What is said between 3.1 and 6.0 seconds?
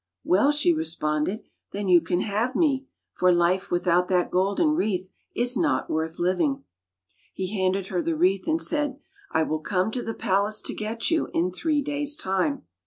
for life without that golden wreath is not